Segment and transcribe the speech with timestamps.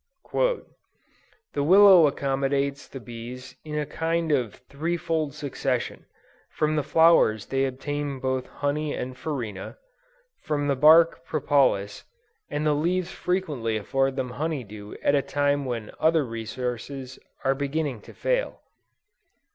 [1.53, 6.07] _"The willow accommodates the bees in a kind of threefold succession;
[6.49, 9.77] from the flowers they obtain both honey and farina;
[10.41, 12.03] from the bark propolis;
[12.49, 17.53] and the leaves frequently afford them honey dew at a time when other resources are
[17.53, 18.61] beginning to fail."